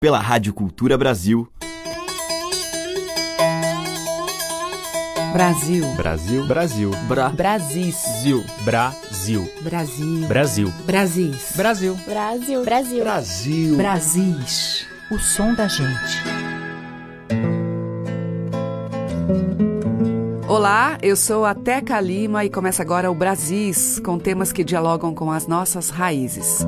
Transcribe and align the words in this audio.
pela 0.00 0.20
Rádio 0.20 0.54
Cultura 0.54 0.96
Brasil. 0.96 1.48
Brasil. 5.32 5.84
Brasil. 5.96 6.46
Brasil. 6.46 6.90
Bra. 7.08 7.30
Brasis. 7.30 7.96
Zil. 8.22 8.44
Brasil. 8.64 9.48
Brasil. 9.60 10.28
Brasil. 10.28 10.72
Brasis. 10.86 11.52
Brasil. 11.56 11.96
Brasil. 12.06 12.64
Brasil. 12.64 13.02
Brasil. 13.02 13.76
Brasis. 13.76 14.86
O 15.10 15.18
som 15.18 15.52
da 15.54 15.66
gente. 15.66 16.22
Olá, 20.46 20.96
eu 21.02 21.16
sou 21.16 21.44
a 21.44 21.56
Teca 21.56 22.00
Lima 22.00 22.44
e 22.44 22.50
começa 22.50 22.82
agora 22.82 23.10
o 23.10 23.14
Brasis, 23.16 23.98
com 23.98 24.16
temas 24.16 24.52
que 24.52 24.62
dialogam 24.62 25.12
com 25.12 25.32
as 25.32 25.48
nossas 25.48 25.90
raízes. 25.90 26.64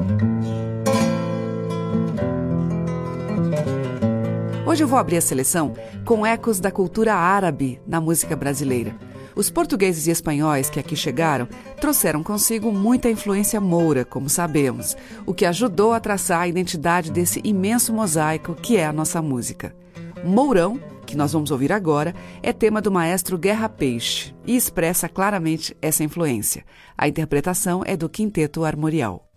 Hoje 4.71 4.84
eu 4.84 4.87
vou 4.87 5.00
abrir 5.00 5.16
a 5.16 5.21
seleção 5.21 5.74
com 6.05 6.24
ecos 6.24 6.60
da 6.60 6.70
cultura 6.70 7.12
árabe 7.12 7.80
na 7.84 8.01
música 8.01 8.37
brasileira. 8.37 8.95
Os 9.34 9.51
portugueses 9.51 10.06
e 10.06 10.12
espanhóis 10.12 10.70
que 10.70 10.78
aqui 10.78 10.95
chegaram 10.95 11.48
trouxeram 11.80 12.23
consigo 12.23 12.70
muita 12.70 13.11
influência 13.11 13.61
moura, 13.61 14.05
como 14.05 14.28
sabemos, 14.28 14.97
o 15.27 15.34
que 15.34 15.45
ajudou 15.45 15.92
a 15.92 15.98
traçar 15.98 16.42
a 16.42 16.47
identidade 16.47 17.11
desse 17.11 17.41
imenso 17.42 17.92
mosaico 17.92 18.55
que 18.55 18.77
é 18.77 18.87
a 18.87 18.92
nossa 18.92 19.20
música. 19.20 19.75
Mourão, 20.23 20.78
que 21.05 21.16
nós 21.16 21.33
vamos 21.33 21.50
ouvir 21.50 21.73
agora, 21.73 22.14
é 22.41 22.52
tema 22.52 22.80
do 22.80 22.92
maestro 22.92 23.37
Guerra 23.37 23.69
Peixe 23.69 24.33
e 24.47 24.55
expressa 24.55 25.09
claramente 25.09 25.77
essa 25.83 26.05
influência. 26.05 26.64
A 26.97 27.09
interpretação 27.09 27.83
é 27.84 27.97
do 27.97 28.09
Quinteto 28.09 28.64
Armorial. 28.64 29.28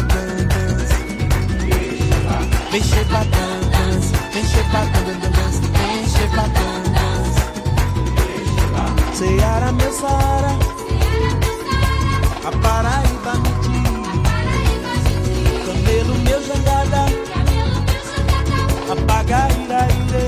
Chebadandas. 0.00 0.88
Vem 2.70 2.82
chebadandas, 2.82 4.04
vem 4.32 4.44
chebadandas, 4.44 5.60
vem 5.60 6.08
chebadandas. 6.08 7.28
Ceará, 9.14 9.72
meu 9.72 9.92
Saara, 9.92 10.58
a 12.44 12.50
Paraíba 12.62 13.34
me 13.34 13.50
diz. 13.62 13.90
Camelo, 15.66 16.14
meu 16.20 16.40
jangada, 16.42 17.02
apaga 18.90 19.48
iraire. 19.62 20.26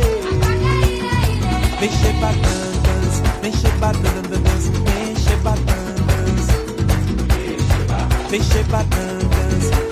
Vem 1.80 1.90
chebadandas, 1.90 3.14
vem 3.40 3.52
chebadandas, 3.52 4.62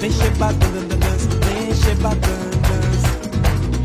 vem 0.00 0.10
chebadandas. 0.10 0.10
Vem 0.10 0.12
chebadandas, 0.12 1.26
vem 1.44 1.74
chebadandas, 1.74 3.02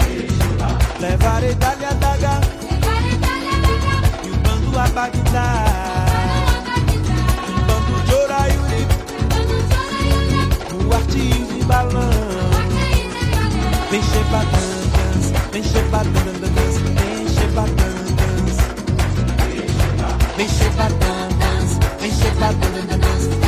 vem 0.03 0.27
chebadandas. 0.27 0.99
Levarei 0.99 1.55
dalha 1.55 1.93
daga 1.95 2.41
e 4.23 4.29
o 4.29 4.35
bando 4.37 4.79
a 4.79 4.87
Bagdá. 4.87 5.65
Um 7.49 7.53
bando 7.65 7.95
de 8.05 8.13
oraiuri, 8.13 8.87
um 10.73 10.93
artio 10.93 11.45
de 11.45 11.63
balão. 11.65 12.09
Vem 13.91 14.01
chebadandas, 14.03 15.23
vem 15.51 15.63
chebadandas, 15.63 16.75
vem 16.95 17.27
chebadandas. 17.29 18.05
Vem 20.37 20.49
chebadandas, 20.49 21.77
vem 21.99 22.11
chebadandas, 22.11 22.11
vem 22.11 22.11
chebadandas. 22.11 23.44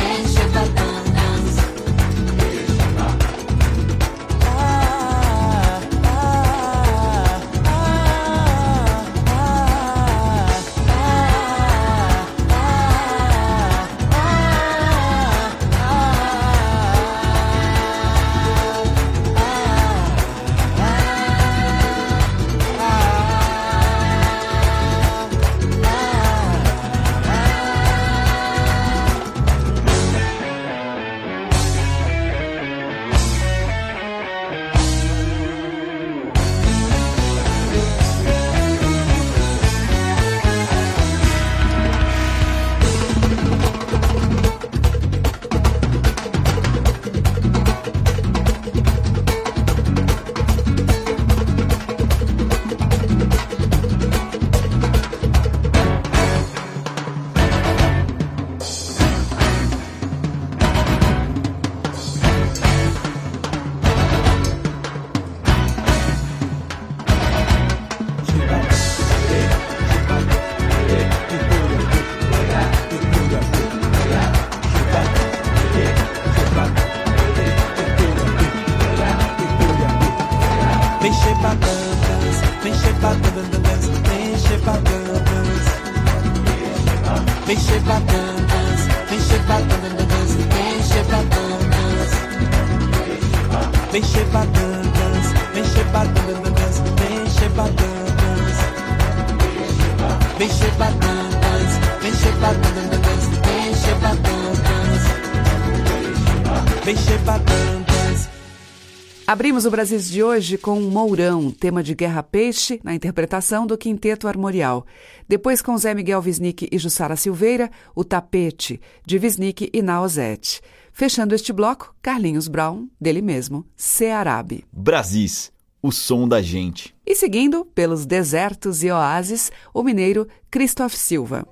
Abrimos 109.28 109.66
o 109.66 109.70
Brasil 109.70 109.98
de 109.98 110.22
hoje 110.22 110.56
com 110.56 110.80
Mourão, 110.80 111.50
tema 111.50 111.82
de 111.82 111.94
Guerra 111.94 112.22
Peixe, 112.22 112.80
na 112.82 112.94
interpretação 112.94 113.66
do 113.66 113.76
Quinteto 113.76 114.26
Armorial. 114.26 114.86
Depois 115.28 115.60
com 115.60 115.76
Zé 115.76 115.92
Miguel 115.92 116.22
Wisnik 116.24 116.66
e 116.72 116.78
Jussara 116.78 117.14
Silveira, 117.14 117.70
O 117.94 118.02
Tapete, 118.04 118.80
de 119.04 119.18
Wisnik 119.18 119.68
e 119.70 119.82
Naozete. 119.82 120.62
Fechando 120.90 121.34
este 121.34 121.52
bloco, 121.52 121.94
Carlinhos 122.00 122.48
Brown, 122.48 122.88
dele 122.98 123.20
mesmo, 123.20 123.66
Cearabe. 123.76 124.64
Brasis, 124.72 125.52
o 125.82 125.92
som 125.92 126.26
da 126.26 126.40
gente. 126.40 126.94
E 127.04 127.14
seguindo, 127.14 127.66
pelos 127.66 128.06
desertos 128.06 128.82
e 128.82 128.90
oásis, 128.90 129.52
o 129.74 129.82
mineiro 129.82 130.26
Christoph 130.50 130.94
Silva. 130.94 131.46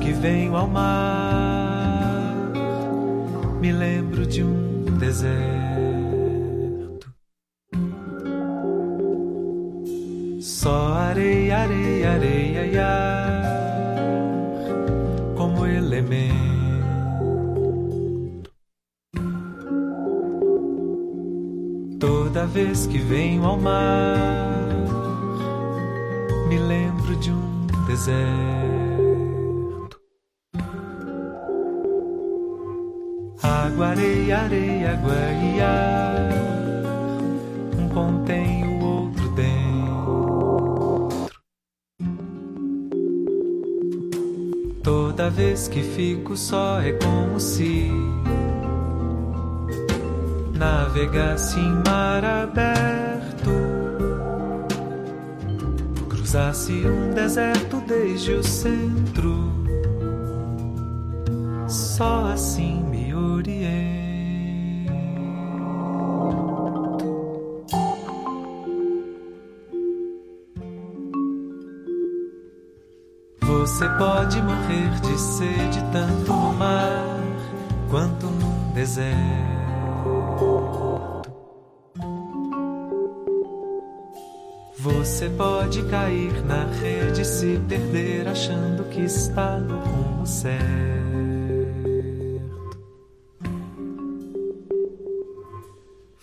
Que 0.00 0.12
venho 0.12 0.56
ao 0.56 0.66
mar, 0.66 2.52
me 3.60 3.70
lembro 3.70 4.26
de 4.26 4.42
um 4.42 4.84
deserto. 4.98 5.40
Só 10.40 10.94
areia, 10.94 11.58
areia, 11.58 12.12
areia 12.12 12.66
e 12.66 12.78
ar 12.78 13.42
como 15.36 15.66
elemento. 15.66 16.50
Toda 21.98 22.46
vez 22.46 22.86
que 22.86 22.98
venho 22.98 23.44
ao 23.44 23.58
mar, 23.60 24.68
me 26.48 26.58
lembro 26.58 27.14
de 27.16 27.30
um 27.30 27.66
deserto. 27.86 28.69
Água 34.90 35.14
e 35.42 35.60
ar. 35.60 36.30
Um 37.78 37.88
contém 37.88 38.64
o 38.64 38.84
outro 38.84 39.28
dentro. 39.30 41.08
Toda 44.82 45.30
vez 45.30 45.68
que 45.68 45.82
fico 45.82 46.36
só 46.36 46.80
é 46.80 46.92
como 46.92 47.38
se 47.38 47.90
navegasse 50.54 51.58
em 51.58 51.82
mar 51.86 52.24
aberto, 52.24 53.50
cruzasse 56.08 56.72
um 56.72 57.14
deserto 57.14 57.82
desde 57.86 58.32
o 58.32 58.42
centro, 58.42 59.52
só 61.68 62.26
assim 62.32 62.69
que 89.00 89.06
está 89.06 89.58
no 89.58 89.78
rumo 89.78 90.26
certo. 90.26 90.60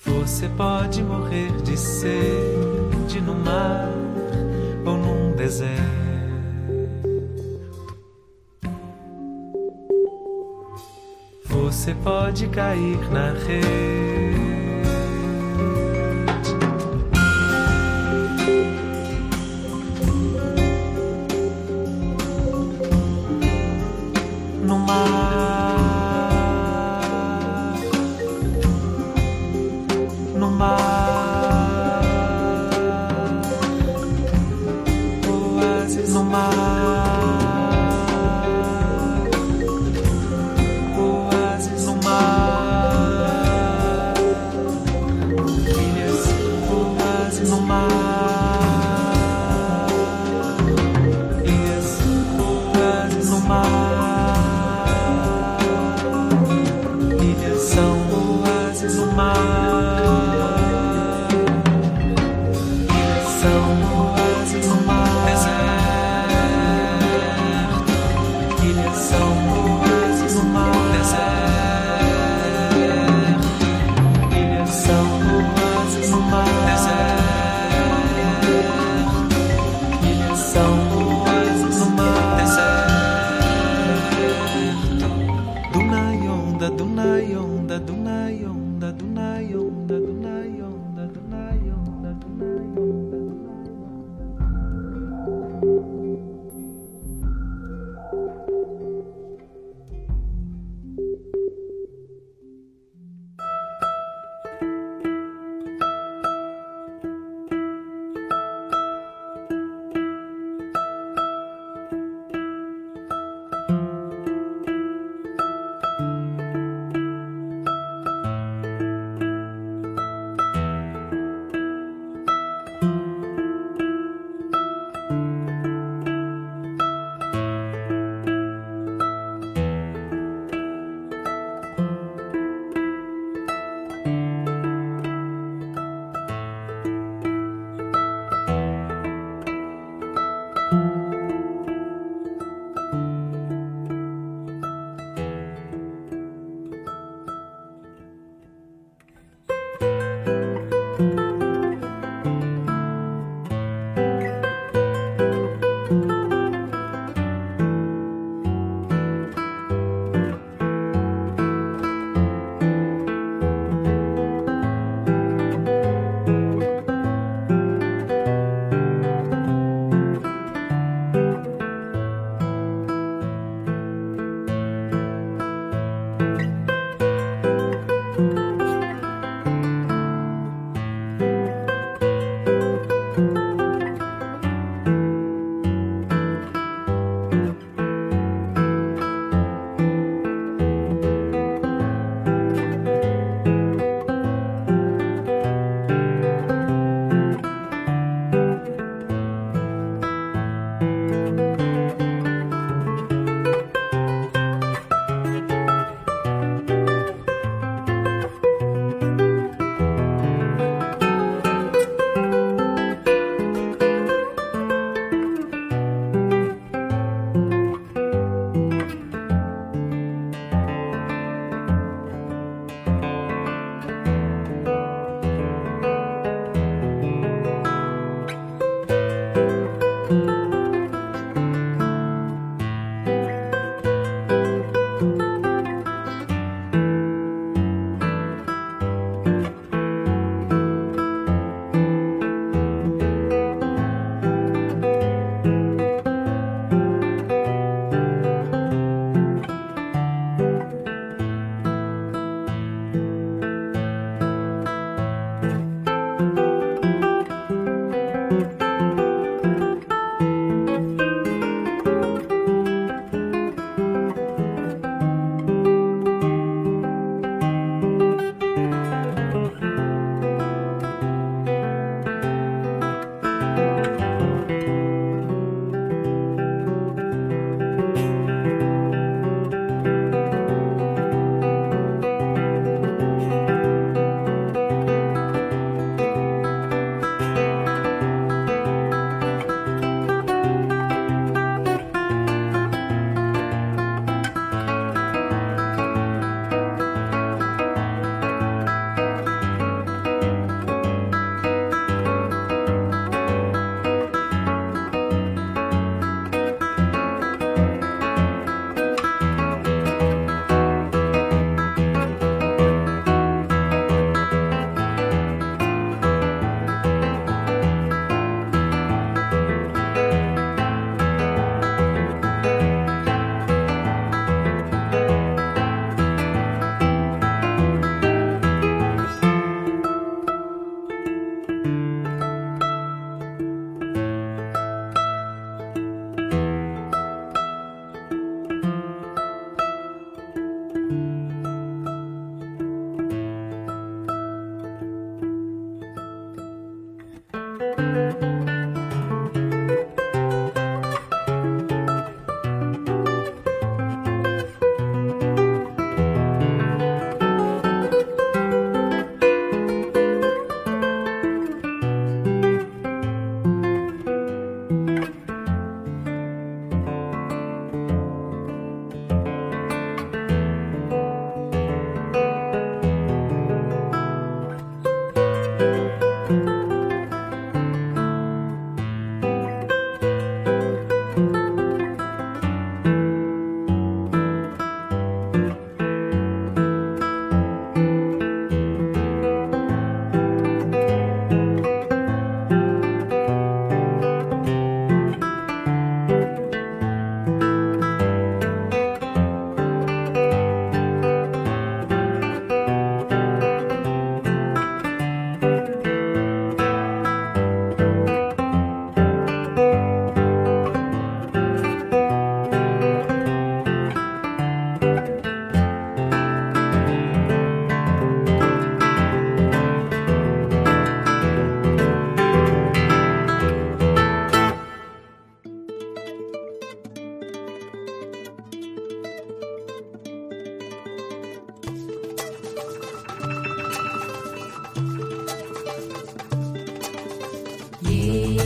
Você 0.05 0.47
pode 0.49 1.01
morrer 1.03 1.51
de 1.63 1.75
sede 1.77 3.19
no 3.21 3.33
mar 3.33 3.89
ou 4.85 4.97
num 4.97 5.35
deserto. 5.35 5.77
Você 11.45 11.95
pode 11.95 12.47
cair 12.49 13.11
na 13.11 13.31
rede. 13.31 14.46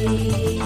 Mama. 0.03 0.61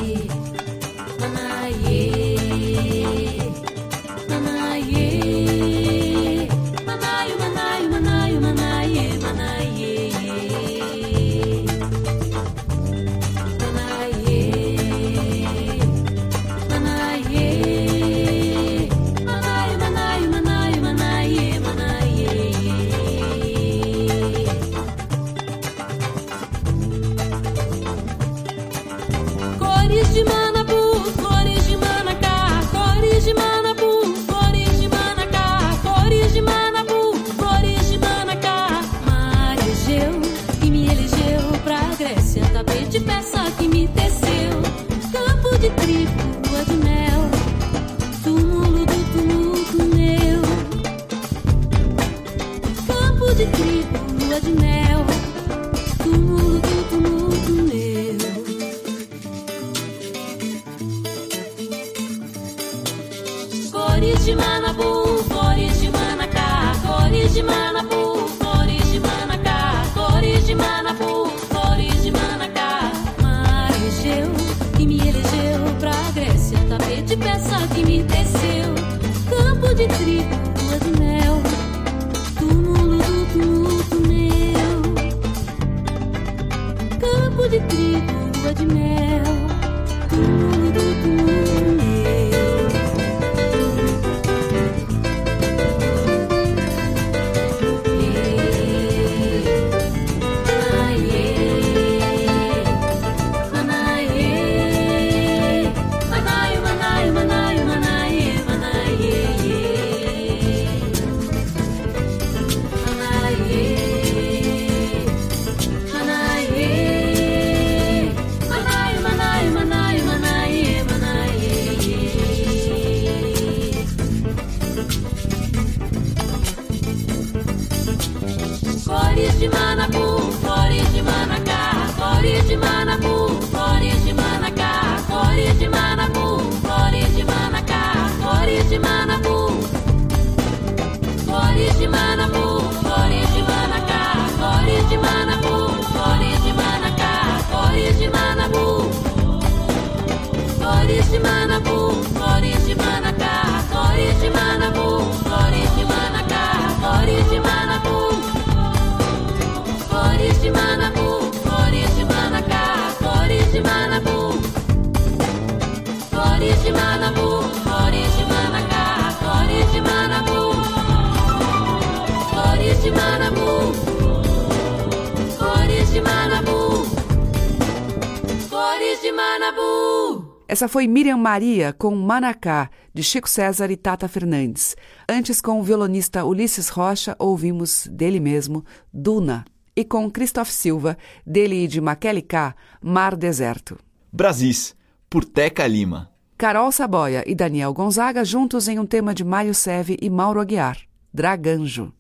Essa 180.56 180.70
foi 180.70 180.88
Miriam 180.88 181.18
Maria 181.18 181.74
com 181.74 181.94
Manacá, 181.94 182.70
de 182.94 183.04
Chico 183.04 183.30
César 183.30 183.70
e 183.70 183.76
Tata 183.76 184.08
Fernandes. 184.08 184.74
Antes, 185.10 185.42
com 185.42 185.60
o 185.60 185.64
violonista 185.64 186.24
Ulisses 186.24 186.70
Rocha, 186.70 187.14
ouvimos 187.20 187.88
dele 187.92 188.22
mesmo 188.22 188.64
Duna. 188.94 189.44
E 189.76 189.84
com 189.84 190.10
Christoph 190.10 190.50
Silva, 190.50 190.98
dele 191.28 191.66
e 191.66 191.68
de 191.68 191.82
Maquele 191.82 192.22
K, 192.22 192.56
Mar 192.82 193.18
Deserto. 193.18 193.78
Brasis, 194.14 194.74
por 195.10 195.26
Teca 195.26 195.68
Lima. 195.68 196.10
Carol 196.38 196.72
Saboia 196.72 197.24
e 197.28 197.36
Daniel 197.36 197.74
Gonzaga 197.74 198.24
juntos 198.24 198.70
em 198.70 198.80
um 198.80 198.86
tema 198.86 199.14
de 199.14 199.26
Mário 199.26 199.54
Seve 199.54 199.98
e 200.02 200.10
Mauro 200.10 200.40
Aguiar, 200.40 200.78
Draganjo. 201.14 201.92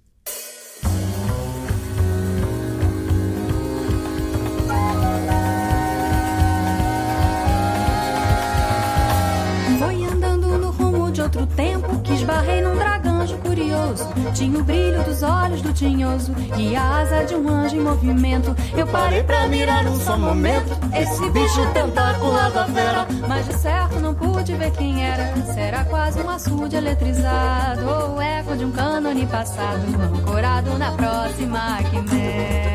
Outro 11.25 11.45
tempo 11.47 11.99
que 11.99 12.13
esbarrei 12.13 12.61
num 12.61 12.75
draganjo 12.75 13.38
curioso. 13.38 14.07
Tinha 14.33 14.59
o 14.59 14.63
brilho 14.63 15.03
dos 15.03 15.23
olhos 15.23 15.61
do 15.61 15.73
tinhoso 15.73 16.33
e 16.57 16.75
a 16.75 16.99
asa 16.99 17.25
de 17.25 17.35
um 17.35 17.49
anjo 17.49 17.75
em 17.75 17.79
movimento. 17.79 18.55
Eu 18.77 18.88
parei 18.88 19.23
pra 19.23 19.47
mirar 19.47 19.83
num 19.83 19.99
só 19.99 20.17
momento 20.17 20.71
esse 20.93 21.29
bicho 21.31 21.65
tentacular 21.73 22.51
da 22.51 22.65
fera. 22.65 23.07
Mas 23.27 23.47
de 23.47 23.53
certo 23.55 23.99
não 23.99 24.13
pude 24.13 24.53
ver 24.53 24.71
quem 24.71 25.03
era. 25.03 25.33
Será 25.53 25.83
quase 25.85 26.21
um 26.21 26.29
açude 26.29 26.75
eletrizado 26.75 27.88
ou 27.88 28.17
o 28.17 28.21
eco 28.21 28.55
de 28.55 28.65
um 28.65 28.71
cânone 28.71 29.25
passado, 29.25 29.81
ancorado 30.15 30.77
na 30.77 30.91
próxima 30.91 31.79
quimera. 31.89 32.74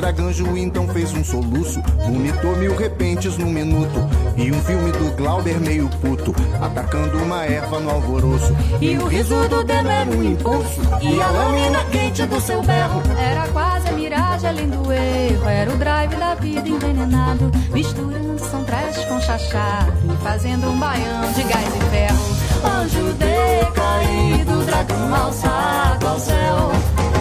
Draganjo 0.00 0.56
então 0.56 0.88
fez 0.88 1.12
um 1.12 1.22
soluço, 1.22 1.82
vomitou 2.06 2.56
mil 2.56 2.74
repentes 2.74 3.36
num 3.36 3.50
minuto. 3.50 4.00
E 4.34 4.50
um 4.50 4.58
filme 4.62 4.90
do 4.92 5.14
Glauber 5.14 5.60
meio 5.60 5.90
puto, 6.00 6.34
atacando 6.58 7.18
uma 7.18 7.44
erva 7.44 7.78
no 7.80 7.90
alvoroço. 7.90 8.56
E 8.80 8.96
o 8.96 9.06
riso 9.06 9.46
do 9.50 9.62
Deno 9.62 9.90
era 9.90 10.10
um 10.10 10.24
impulso, 10.24 10.80
e 11.02 11.20
a 11.20 11.30
lâmina 11.30 11.84
quente 11.92 12.24
do 12.24 12.40
seu 12.40 12.62
berro. 12.62 13.02
Era 13.18 13.46
quase 13.48 13.88
a 13.90 13.92
miragem 13.92 14.48
além 14.48 14.70
do 14.70 14.90
erro, 14.90 15.48
era 15.48 15.70
o 15.70 15.76
drive 15.76 16.16
da 16.16 16.34
vida 16.34 16.66
envenenado. 16.66 17.50
Misturando 17.70 18.40
trash 18.64 19.04
com 19.04 19.20
chachado, 19.20 19.92
e 20.10 20.16
fazendo 20.24 20.70
um 20.70 20.78
baião 20.78 21.32
de 21.32 21.42
gás 21.42 21.68
e 21.76 21.90
ferro. 21.90 22.40
Anjo 22.64 23.12
decaído, 23.18 24.64
dragão 24.64 25.14
alçado 25.14 26.08
ao 26.08 26.18
céu. 26.18 26.72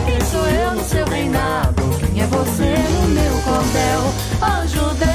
Quem 0.06 0.22
sou 0.22 0.48
eu 0.48 0.76
no 0.76 0.84
seu 0.86 1.06
reinado? 1.06 1.79
É 2.18 2.26
você 2.28 2.76
no 2.92 3.08
meu 3.10 3.34
cordel, 3.44 4.02
anjo 4.42 4.94
decaído, 4.96 5.09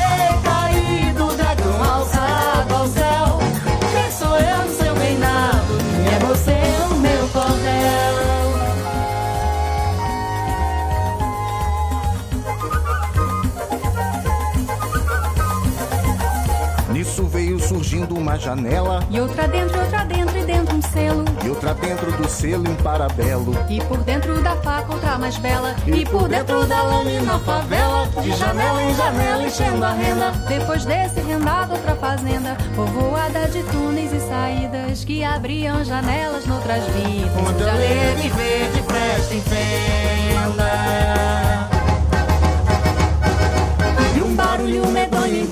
Uma 18.34 18.40
janela. 18.40 19.06
E 19.10 19.20
outra 19.20 19.46
dentro, 19.46 19.78
outra 19.78 20.04
dentro 20.06 20.36
e 20.36 20.44
dentro 20.44 20.74
um 20.74 20.82
selo 20.82 21.24
e 21.44 21.48
outra 21.48 21.72
dentro 21.72 22.10
do 22.10 22.28
selo 22.28 22.68
em 22.68 22.74
parabelo. 22.74 23.54
E 23.70 23.80
por 23.82 23.98
dentro 23.98 24.42
da 24.42 24.56
faca 24.56 24.92
outra 24.92 25.16
mais 25.16 25.38
bela. 25.38 25.72
E 25.86 26.04
por 26.04 26.28
dentro 26.28 26.66
da 26.66 26.82
lâmina 26.82 27.38
favela, 27.38 28.08
de 28.20 28.32
janela 28.32 28.82
em 28.82 28.94
janela 28.96 29.44
enchendo 29.44 29.84
a 29.84 29.92
renda. 29.92 30.32
Depois 30.48 30.84
desse 30.84 31.20
rendado 31.20 31.74
outra 31.74 31.94
fazenda, 31.94 32.56
povoada 32.74 33.46
de 33.46 33.62
túneis 33.70 34.12
e 34.12 34.18
saídas 34.18 35.04
que 35.04 35.22
abriam 35.22 35.84
janelas 35.84 36.44
noutras 36.44 36.82
vidas. 36.86 37.30
Onde 37.36 37.62
a 37.62 37.74
leve 37.74 38.30
verde 38.30 38.82
presta 38.82 39.32
em 39.32 39.40
fenda. 39.42 40.74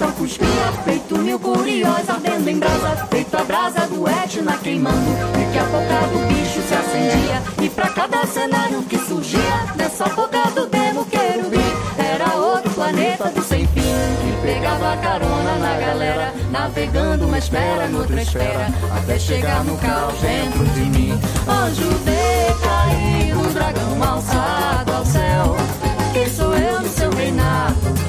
Então 0.02 0.12
cuspia 0.12 0.72
Feito 0.84 1.16
mil 1.18 1.38
curiós 1.38 2.10
ardendo 2.10 2.48
em 2.48 2.58
brasa 2.58 3.06
Feito 3.08 3.36
a 3.36 3.44
brasa 3.44 3.86
do 3.86 4.08
Etna 4.08 4.58
queimando 4.58 5.12
E 5.40 5.52
que 5.52 5.58
a 5.58 5.64
boca 5.64 6.06
do 6.08 6.26
bicho 6.26 6.60
se 6.66 6.74
acendia 6.74 7.42
E 7.62 7.68
pra 7.70 7.88
cada 7.88 8.26
cenário 8.26 8.82
que 8.82 8.98
surgia 8.98 9.40
Nessa 9.76 10.08
boca 10.08 10.42
do 10.50 10.66
demo 10.66 11.04
querubim 11.06 11.58
Era 11.96 12.34
outro 12.34 12.70
planeta 12.72 13.28
do 13.28 13.42
sem 13.44 13.64
fim 13.68 13.80
Que 13.80 14.42
pegava 14.42 14.96
carona 14.96 15.54
na 15.56 15.78
galera 15.78 16.34
Navegando 16.50 17.26
uma 17.26 17.38
espera 17.38 17.86
noutra 17.88 18.22
esfera 18.22 18.68
Até 18.96 19.18
chegar 19.18 19.62
no 19.64 19.76
caos 19.78 20.18
dentro 20.20 20.64
de 20.64 20.80
mim 20.80 21.20
Anjo 21.48 21.88
decaído, 22.04 23.54
dragão 23.54 24.02
alçado 24.02 24.92
ao 24.92 25.06
céu 25.06 25.56
Quem 26.12 26.28
sou 26.28 26.54
eu 26.56 26.80
no 26.80 26.88
seu 26.88 27.10
reinado? 27.10 28.01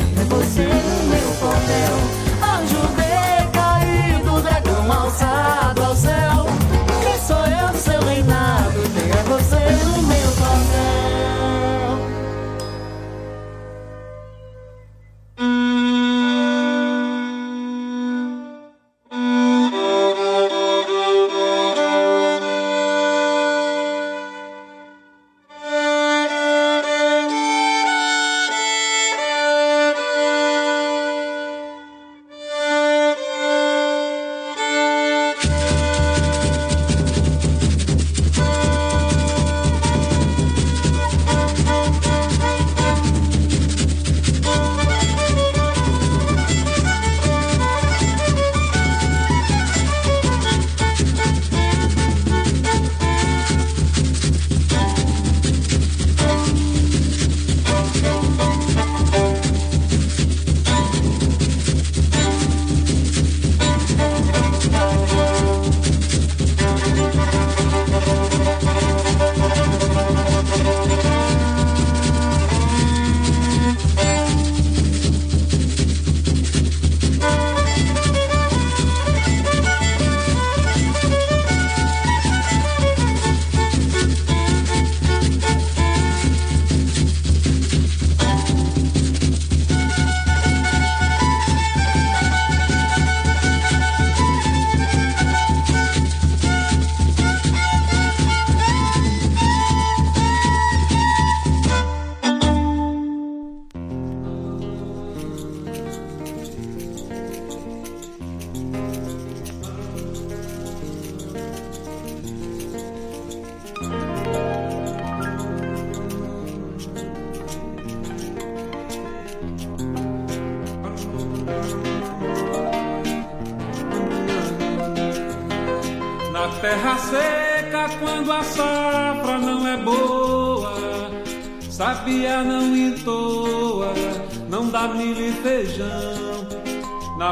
Cordel 1.73 1.97
Anjo 2.43 2.81
decaído, 2.95 4.41
dragão 4.41 4.91
alçado 4.91 5.83
ao 5.83 5.95
céu 5.95 6.22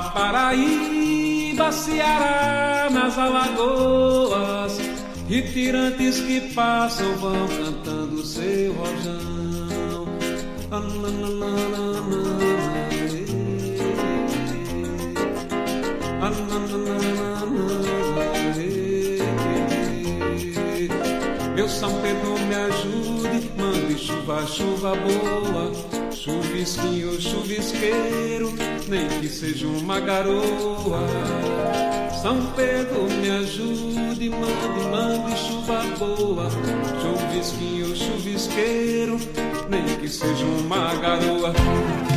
Paraíba, 0.09 1.71
Ceará, 1.71 2.89
nas 2.91 3.17
alagoas, 3.17 4.79
retirantes 5.29 6.19
que 6.19 6.53
passam 6.53 7.15
vão 7.17 7.47
cantando 7.47 8.25
seu 8.25 8.73
rojão. 8.73 10.07
Ah, 10.71 10.81
eh. 12.91 13.21
Ah, 16.21 16.31
eh. 18.57 18.91
Meu 21.55 21.67
São 21.69 21.93
Pedro 22.01 22.39
me 22.47 22.55
ajude, 22.55 23.51
mande 23.57 23.97
chuva, 23.97 24.47
chuva 24.47 24.95
boa, 24.95 25.71
chuvisquinho, 26.23 27.19
chuvisqueiro, 27.19 28.53
nem 28.87 29.07
que 29.19 29.27
seja 29.27 29.65
uma 29.65 29.99
garoa. 29.99 30.99
São 32.21 32.45
Pedro 32.55 33.09
me 33.09 33.31
ajude, 33.31 34.29
mande, 34.29 34.87
mande 34.91 35.35
chuva 35.35 35.81
boa, 35.97 36.47
chuvisquinho, 37.01 37.95
chuvisqueiro, 37.95 39.17
nem 39.67 39.83
que 39.99 40.07
seja 40.07 40.45
uma 40.45 40.93
garoa. 40.93 42.10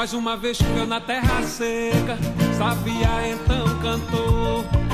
Mais 0.00 0.14
uma 0.14 0.34
vez 0.34 0.56
choveu 0.56 0.86
na 0.86 0.98
terra 0.98 1.42
seca, 1.42 2.16
sabia 2.56 3.28
então 3.28 3.66
cantou. 3.82 4.89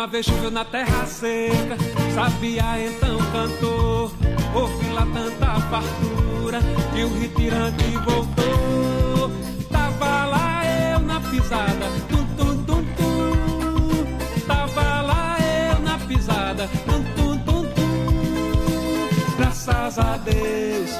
Uma 0.00 0.06
vez 0.06 0.24
choveu 0.24 0.50
na 0.50 0.64
terra 0.64 1.04
seca, 1.04 1.76
sabia 2.14 2.62
então 2.86 3.18
cantor. 3.18 4.10
Ouvi 4.54 4.88
lá 4.94 5.06
tanta 5.12 5.60
fartura 5.68 6.60
que 6.94 7.04
o 7.04 7.20
retirante 7.20 7.84
voltou. 8.06 9.30
Tava 9.70 10.24
lá 10.24 10.62
eu 10.94 11.00
na 11.00 11.20
pisada, 11.20 11.86
tum 12.08 12.24
tum 12.34 12.64
tum 12.64 12.82
tum. 12.96 14.40
Tava 14.46 15.02
lá 15.02 15.36
eu 15.38 15.78
na 15.80 15.98
pisada, 15.98 16.66
tum 16.86 17.04
tum 17.14 17.38
tum 17.44 17.66
tum. 17.74 19.36
Graças 19.36 19.98
a 19.98 20.16
Deus, 20.16 20.90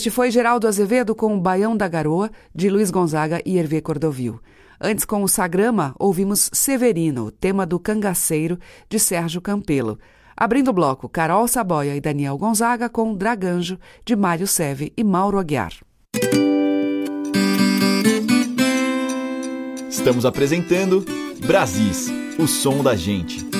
Este 0.00 0.10
foi 0.10 0.30
Geraldo 0.30 0.66
Azevedo 0.66 1.14
com 1.14 1.36
o 1.36 1.38
Baião 1.38 1.76
da 1.76 1.86
Garoa, 1.86 2.30
de 2.54 2.70
Luiz 2.70 2.90
Gonzaga 2.90 3.42
e 3.44 3.58
Hervé 3.58 3.82
Cordovil. 3.82 4.40
Antes, 4.80 5.04
com 5.04 5.22
o 5.22 5.28
Sagrama, 5.28 5.94
ouvimos 5.98 6.48
Severino, 6.54 7.30
tema 7.30 7.66
do 7.66 7.78
Cangaceiro, 7.78 8.58
de 8.88 8.98
Sérgio 8.98 9.42
Campelo. 9.42 9.98
Abrindo 10.34 10.68
o 10.68 10.72
bloco, 10.72 11.06
Carol 11.06 11.46
Saboia 11.46 11.94
e 11.94 12.00
Daniel 12.00 12.38
Gonzaga 12.38 12.88
com 12.88 13.14
Draganjo, 13.14 13.78
de 14.02 14.16
Mário 14.16 14.46
Seve 14.46 14.90
e 14.96 15.04
Mauro 15.04 15.38
Aguiar. 15.38 15.74
Estamos 19.90 20.24
apresentando 20.24 21.04
Brasis, 21.46 22.10
o 22.38 22.46
som 22.46 22.82
da 22.82 22.96
gente. 22.96 23.59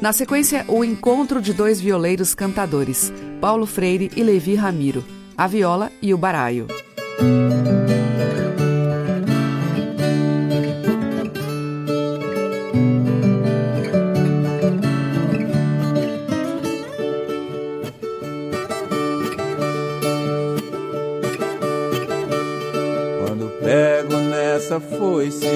Na 0.00 0.12
sequência, 0.12 0.64
o 0.68 0.84
encontro 0.84 1.42
de 1.42 1.52
dois 1.52 1.80
violeiros 1.80 2.32
cantadores, 2.32 3.12
Paulo 3.40 3.66
Freire 3.66 4.10
e 4.14 4.22
Levi 4.22 4.54
Ramiro, 4.54 5.04
a 5.36 5.48
viola 5.48 5.90
e 6.00 6.14
o 6.14 6.18
baraio. 6.18 6.68
Foice, 25.18 25.46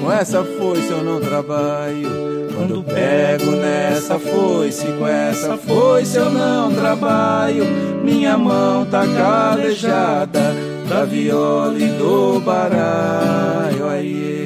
com 0.00 0.10
essa 0.10 0.42
foice 0.42 0.90
eu 0.90 1.04
não 1.04 1.20
trabalho. 1.20 2.10
Quando 2.54 2.82
pego 2.82 3.52
nessa 3.52 4.18
foice, 4.18 4.84
com 4.98 5.06
essa 5.06 5.56
foice 5.56 6.16
eu 6.16 6.28
não 6.28 6.74
trabalho. 6.74 7.64
Minha 8.02 8.36
mão 8.36 8.84
tá 8.84 9.06
calejada 9.06 10.54
da 10.88 11.04
viola 11.04 11.78
e 11.78 11.88
do 11.90 12.40
baralho. 12.40 13.88
Aí. 13.88 14.41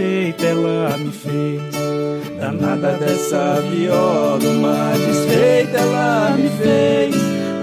Desfeita 0.00 0.46
ela 0.46 0.96
me 0.96 1.12
fez. 1.12 1.62
Danada 2.40 2.92
dessa 2.92 3.60
viola, 3.60 4.38
uma 4.38 4.92
desfeita 4.92 5.78
ela 5.78 6.36
me 6.36 6.48
fez. 6.48 7.14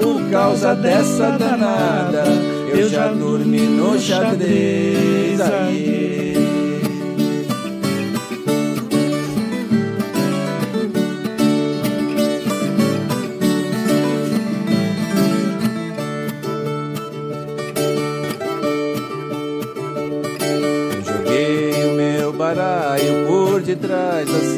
Por 0.02 0.30
causa 0.30 0.76
dessa 0.76 1.32
danada, 1.32 2.26
eu 2.70 2.88
já 2.88 3.08
dormi 3.08 3.62
no 3.62 4.00
xadrez. 4.00 5.42
Aí. 5.42 6.27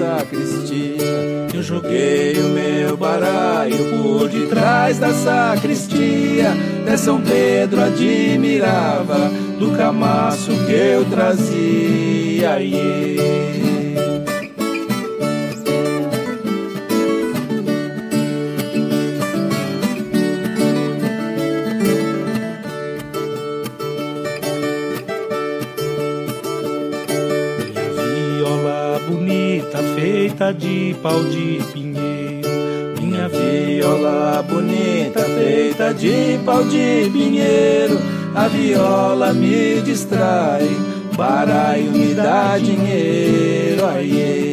Sacristia. 0.09 1.47
Eu 1.53 1.61
joguei 1.61 2.33
o 2.39 2.49
meu 2.49 2.97
baralho 2.97 3.77
por 3.97 4.29
detrás 4.29 4.97
da 4.97 5.13
sacristia. 5.13 6.51
Até 6.81 6.97
São 6.97 7.21
Pedro 7.21 7.81
admirava 7.81 9.29
do 9.59 9.71
camaço 9.77 10.51
que 10.65 10.73
eu 10.73 11.05
trazia. 11.05 12.59
Iê. 12.59 13.48
De 30.53 30.95
pau 31.01 31.23
de 31.25 31.59
pinheiro. 31.73 32.49
Minha 33.01 33.27
viola 33.27 34.43
bonita, 34.47 35.21
feita 35.21 35.93
de 35.93 36.39
pau 36.45 36.63
de 36.63 37.09
pinheiro. 37.11 37.99
A 38.35 38.47
viola 38.47 39.33
me 39.33 39.81
distrai, 39.81 40.69
baralho 41.15 41.91
me 41.91 42.13
dá 42.13 42.57
dinheiro. 42.57 43.85
Aiê. 43.85 44.48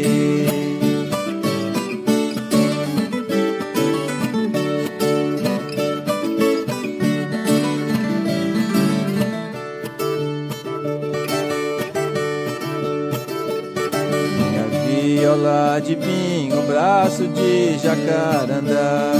De 15.86 15.94
pinho, 15.94 16.62
braço 16.62 17.28
de 17.28 17.78
jacarandá. 17.78 19.12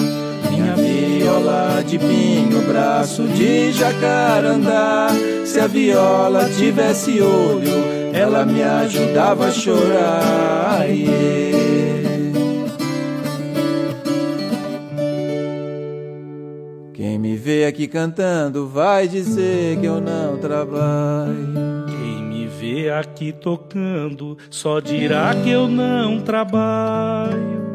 Minha 0.50 0.74
viola 0.74 1.82
de 1.86 1.96
pinho, 1.96 2.60
braço 2.62 3.22
de 3.28 3.72
jacarandá. 3.72 5.08
Se 5.44 5.60
a 5.60 5.68
viola 5.68 6.48
tivesse 6.50 7.20
olho, 7.20 7.70
ela 8.12 8.44
me 8.44 8.62
ajudava 8.62 9.46
a 9.46 9.52
chorar. 9.52 10.86
Quem 16.92 17.18
me 17.18 17.36
vê 17.36 17.66
aqui 17.66 17.86
cantando 17.86 18.66
vai 18.66 19.06
dizer 19.06 19.78
que 19.78 19.86
eu 19.86 20.00
não 20.00 20.36
trabalho. 20.38 21.55
Aqui 22.90 23.32
tocando 23.32 24.36
só 24.50 24.80
dirá 24.80 25.34
que 25.42 25.50
eu 25.50 25.68
não 25.68 26.20
trabalho. 26.20 27.66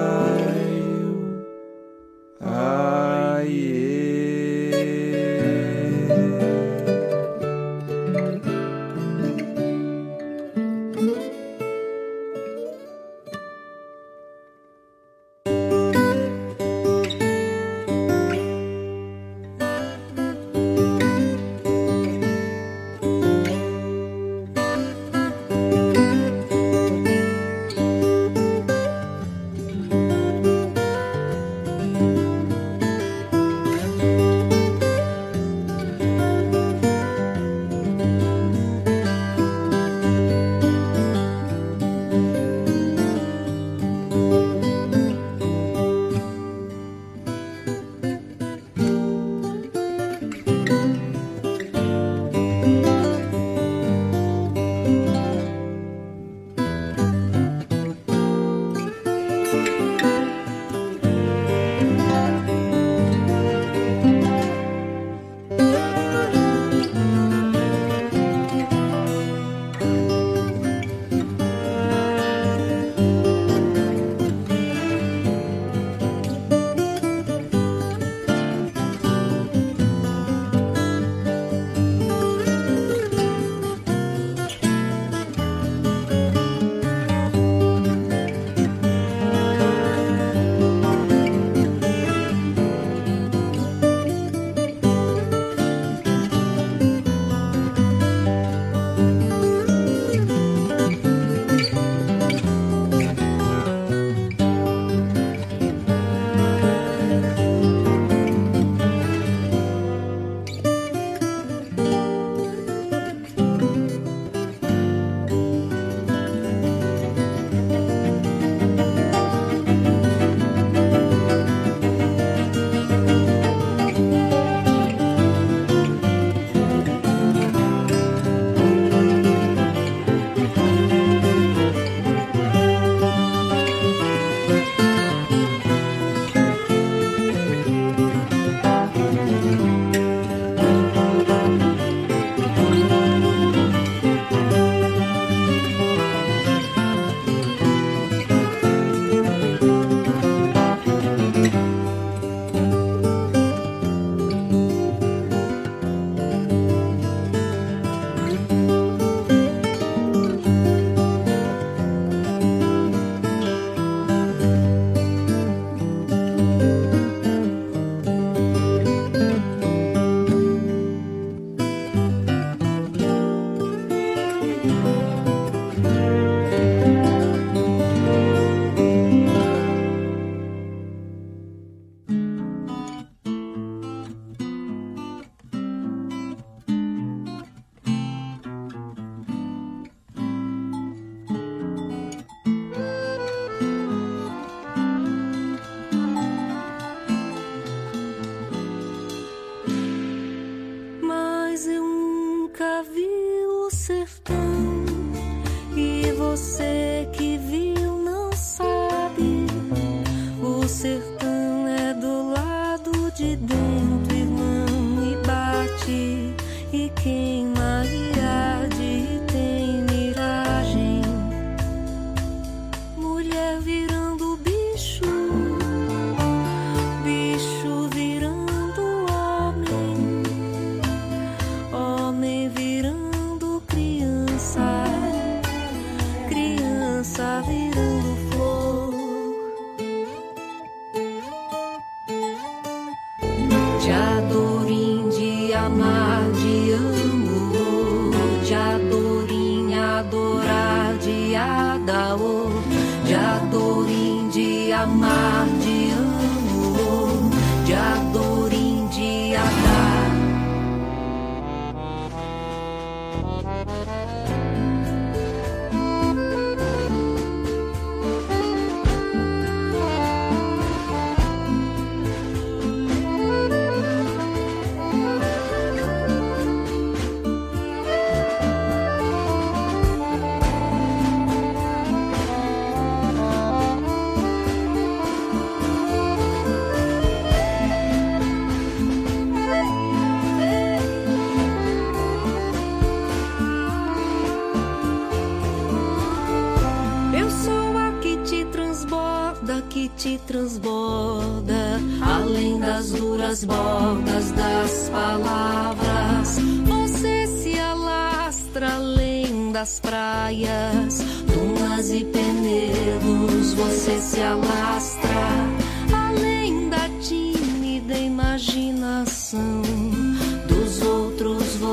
você. 206.39 206.68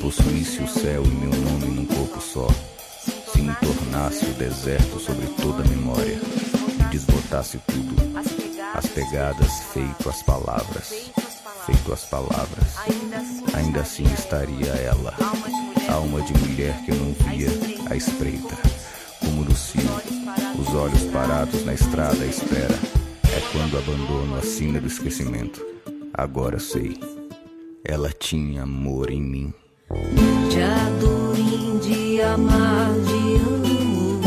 Possuísse 0.00 0.62
o 0.62 0.68
céu 0.68 1.04
e 1.04 1.08
meu 1.08 1.30
nome 1.30 1.66
num 1.66 1.84
corpo 1.84 2.20
só. 2.20 2.48
Se 3.32 3.42
me 3.42 3.54
tornasse 3.56 4.24
o 4.24 4.34
deserto 4.34 4.98
sobre 4.98 5.26
toda 5.42 5.62
a 5.62 5.68
memória 5.68 6.18
e 6.78 6.82
desbotasse 6.90 7.58
tudo. 7.66 7.94
As 8.74 8.86
pegadas 8.86 9.60
feito 9.74 10.08
as 10.08 10.22
palavras. 10.22 11.10
Feito 11.66 11.92
as 11.92 12.04
palavras. 12.06 12.76
Ainda 13.54 13.80
assim 13.80 14.04
estaria 14.14 14.72
ela. 14.72 15.14
Alma 15.92 16.22
de 16.22 16.32
mulher 16.38 16.74
que 16.84 16.92
eu 16.92 16.96
não 16.96 17.12
via 17.12 17.48
à 17.90 17.94
espreita. 17.94 18.56
Como 19.20 19.42
Lucio, 19.42 19.82
os 20.58 20.74
olhos 20.74 21.02
parados 21.12 21.64
na 21.66 21.74
estrada 21.74 22.22
à 22.22 22.26
espera. 22.26 22.78
É 23.36 23.40
quando 23.52 23.76
abandono 23.76 24.36
a 24.36 24.42
sina 24.42 24.80
do 24.80 24.86
esquecimento. 24.86 25.64
Agora 26.14 26.58
sei. 26.58 26.98
Ela 27.84 28.10
tinha 28.10 28.62
amor 28.62 29.10
em 29.10 29.20
mim. 29.20 29.54
De 29.92 30.62
adorim, 30.62 31.78
de 31.80 32.22
amar, 32.22 32.92
de 33.00 33.36
amo, 33.42 34.20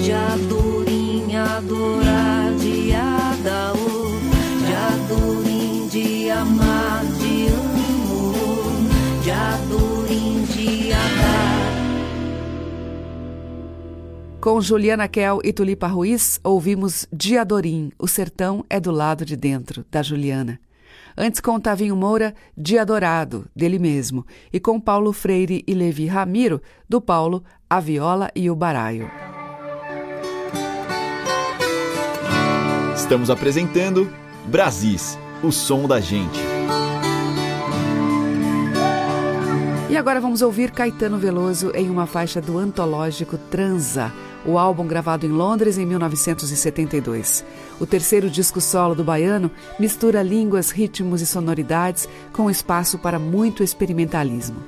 de 0.00 0.10
adorim, 0.10 1.36
adorar, 1.36 2.54
de 2.54 2.90
adaô, 2.94 3.76
de 4.64 4.72
adorim, 4.72 5.86
de 5.88 6.30
amar, 6.30 7.04
de 7.04 7.48
amo, 7.48 8.32
de 9.22 9.30
adorim, 9.30 10.44
de 10.44 10.92
adar. 10.94 11.60
Com 14.40 14.62
Juliana 14.62 15.06
Kel 15.08 15.40
e 15.44 15.52
Tulipa 15.52 15.88
Ruiz, 15.88 16.40
ouvimos 16.42 17.06
Diadorim, 17.12 17.92
O 17.98 18.08
Sertão 18.08 18.64
é 18.70 18.80
do 18.80 18.90
Lado 18.90 19.26
de 19.26 19.36
Dentro, 19.36 19.84
da 19.90 20.02
Juliana. 20.02 20.58
Antes 21.22 21.38
com 21.38 21.60
Tavinho 21.60 21.94
Moura, 21.94 22.34
Dia 22.56 22.82
Dourado, 22.82 23.46
dele 23.54 23.78
mesmo, 23.78 24.26
e 24.50 24.58
com 24.58 24.80
Paulo 24.80 25.12
Freire 25.12 25.62
e 25.66 25.74
Levi 25.74 26.06
Ramiro, 26.06 26.62
do 26.88 26.98
Paulo, 26.98 27.44
A 27.68 27.78
Viola 27.78 28.30
e 28.34 28.48
o 28.48 28.56
Baraio. 28.56 29.10
Estamos 32.96 33.28
apresentando 33.28 34.10
Brasis, 34.46 35.18
o 35.42 35.52
som 35.52 35.86
da 35.86 36.00
gente. 36.00 36.40
E 39.90 39.96
agora 39.98 40.22
vamos 40.22 40.40
ouvir 40.40 40.70
Caetano 40.70 41.18
Veloso 41.18 41.70
em 41.74 41.90
uma 41.90 42.06
faixa 42.06 42.40
do 42.40 42.56
antológico 42.56 43.36
Transa, 43.36 44.10
o 44.44 44.58
álbum 44.58 44.86
gravado 44.86 45.26
em 45.26 45.30
Londres 45.30 45.78
em 45.78 45.86
1972. 45.86 47.44
O 47.78 47.86
terceiro 47.86 48.30
disco 48.30 48.60
solo 48.60 48.94
do 48.94 49.04
baiano 49.04 49.50
mistura 49.78 50.22
línguas, 50.22 50.70
ritmos 50.70 51.20
e 51.20 51.26
sonoridades 51.26 52.08
com 52.32 52.50
espaço 52.50 52.98
para 52.98 53.18
muito 53.18 53.62
experimentalismo. 53.62 54.62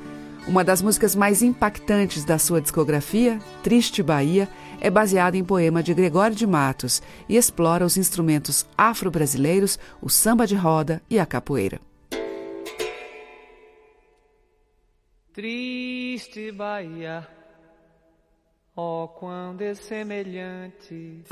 Uma 0.46 0.64
das 0.64 0.82
músicas 0.82 1.14
mais 1.14 1.40
impactantes 1.40 2.24
da 2.24 2.36
sua 2.36 2.60
discografia, 2.60 3.38
Triste 3.62 4.02
Bahia, 4.02 4.48
é 4.80 4.90
baseada 4.90 5.36
em 5.36 5.44
poema 5.44 5.82
de 5.82 5.94
Gregório 5.94 6.34
de 6.34 6.46
Matos 6.46 7.00
e 7.28 7.36
explora 7.36 7.86
os 7.86 7.96
instrumentos 7.96 8.66
afro-brasileiros, 8.76 9.78
o 10.00 10.10
samba 10.10 10.44
de 10.44 10.56
roda 10.56 11.00
e 11.08 11.18
a 11.20 11.24
capoeira. 11.24 11.80
Triste 15.32 16.50
Bahia 16.50 17.26
Oh, 18.74 19.06
quando 19.06 19.60
é 19.60 19.74
semelhante. 19.74 21.22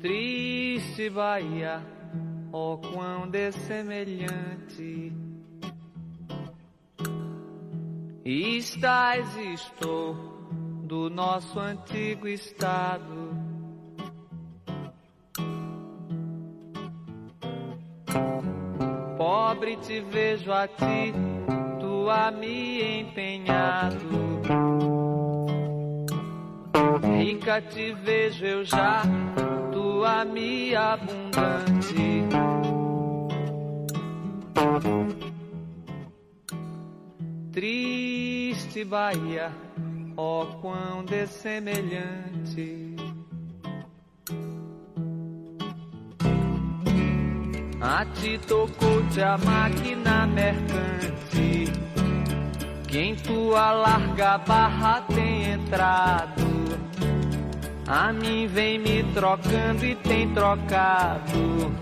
Triste 0.00 1.10
Bahia, 1.10 1.80
oh, 2.50 2.78
quando 2.78 3.36
é 3.36 3.52
semelhante. 8.26 8.58
Estás 8.58 9.36
estou 9.36 10.14
do 10.82 11.08
nosso 11.08 11.58
antigo 11.60 12.26
estado. 12.26 13.30
Pobre 19.16 19.76
te 19.76 20.00
vejo 20.00 20.52
a 20.52 20.66
ti, 20.66 21.14
tu 21.80 22.10
a 22.10 22.30
me 22.32 23.00
empenhado. 23.00 23.96
Rica 27.16 27.62
te 27.62 27.92
vejo 27.92 28.44
eu 28.44 28.64
já, 28.64 29.02
tu 29.72 30.04
a 30.04 30.24
me 30.24 30.74
abundante. 30.74 32.26
Triste 37.56 38.84
Bahia, 38.84 39.50
ó 40.14 40.42
oh, 40.42 40.46
quão 40.60 41.02
dessemelhante. 41.06 42.94
A 47.80 48.04
ti 48.04 48.38
tocou-te 48.46 49.22
a 49.22 49.38
máquina 49.38 50.26
mercante, 50.26 51.72
que 52.88 52.98
em 52.98 53.16
tua 53.16 53.72
larga 53.72 54.36
barra 54.36 55.00
tem 55.14 55.52
entrado. 55.52 56.44
A 57.86 58.12
mim 58.12 58.46
vem 58.48 58.78
me 58.78 59.02
trocando 59.14 59.82
e 59.82 59.94
tem 59.94 60.30
trocado. 60.34 61.72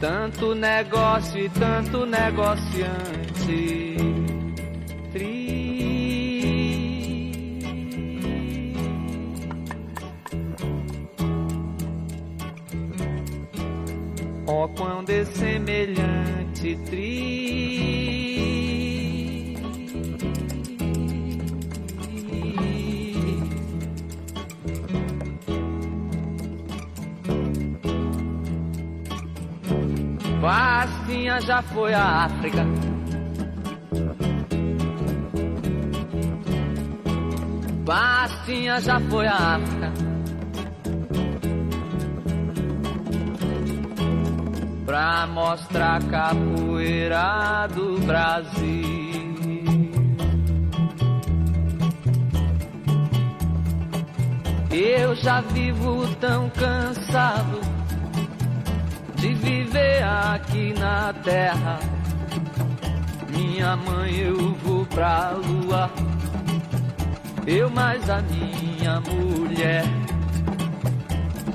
Tanto 0.00 0.54
negócio 0.54 1.38
e 1.38 1.50
tanto 1.50 2.06
negociante. 2.06 4.09
Ó 14.52 14.64
oh, 14.64 14.68
quão 14.70 15.04
dessemelhante 15.04 16.76
tri. 16.86 17.70
Bastinha 30.40 31.40
já 31.42 31.62
foi 31.62 31.94
à 31.94 32.24
África. 32.24 32.66
Bastinha 37.84 38.80
já 38.80 38.98
foi 38.98 39.28
à 39.28 39.36
África 39.54 39.79
pra 44.90 45.24
mostrar 45.24 46.02
capoeira 46.02 47.68
do 47.72 48.00
Brasil. 48.00 49.30
Eu 54.72 55.14
já 55.14 55.42
vivo 55.42 56.08
tão 56.16 56.50
cansado 56.50 57.60
de 59.14 59.32
viver 59.32 60.02
aqui 60.02 60.74
na 60.76 61.12
terra. 61.22 61.78
Minha 63.28 63.76
mãe, 63.76 64.12
eu 64.16 64.54
vou 64.54 64.84
pra 64.86 65.30
lua. 65.30 65.88
Eu 67.46 67.70
mais 67.70 68.10
a 68.10 68.20
minha 68.22 69.00
mulher. 69.02 69.84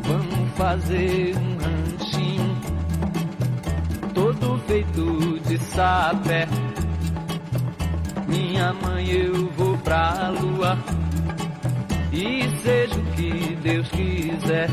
Vamos 0.03 0.51
fazer 0.55 1.35
um. 1.35 1.54
Todo 4.15 4.57
feito 4.65 5.39
de 5.41 5.59
sapé. 5.59 6.47
Minha 8.27 8.73
mãe, 8.73 9.07
eu 9.11 9.49
vou 9.51 9.77
pra 9.77 10.29
lua. 10.29 10.75
E 12.11 12.49
seja 12.63 12.95
o 12.95 13.05
que 13.11 13.55
Deus 13.61 13.87
quiser. 13.89 14.69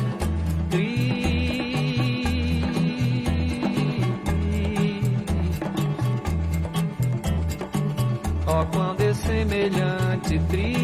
Ó, 8.46 8.60
oh, 8.60 8.66
quando 8.66 9.00
é 9.00 9.14
semelhante 9.14 10.38
tri, 10.50 10.74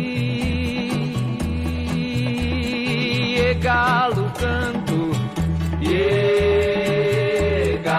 e 3.36 3.54
galo 3.60 4.32
canto, 4.38 5.10
e 5.82 6.77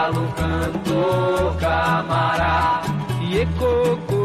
galo 0.10 0.28
canto, 0.36 1.56
camará, 1.60 2.82
e 3.22 3.46
cocoroco, 3.58 4.19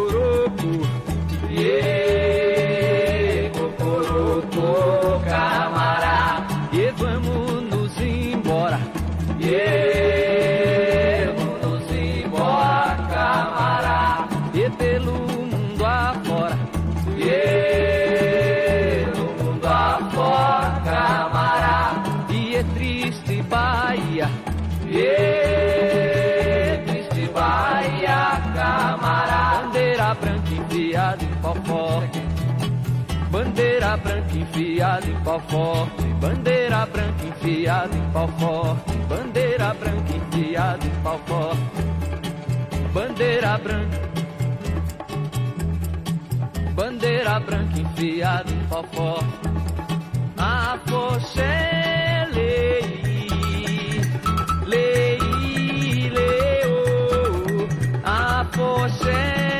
bandeira 33.30 33.96
branca 33.96 34.36
enfiada 34.36 35.06
em 35.06 35.22
pau 35.22 35.40
forte, 35.48 36.02
bandeira 36.20 36.86
branca 36.86 37.26
enfiada 37.26 37.96
em 37.96 38.10
pau 38.12 38.28
forte, 38.28 38.96
bandeira 39.08 39.74
branca 39.74 40.16
enfiada 40.16 40.86
em 40.86 41.02
pau 41.02 41.18
forte, 41.26 41.60
bandeira 42.92 43.58
branca. 43.58 44.04
Bandeira 46.74 47.38
branca 47.38 47.78
enfiada 47.78 48.50
em 48.50 48.66
pau 48.66 48.84
forte. 48.92 49.24
A 50.36 50.76
foché 50.86 52.26
lei, 52.32 53.20
lei, 54.66 56.10
leu. 56.10 57.68
A 58.04 58.44
foché 58.52 59.53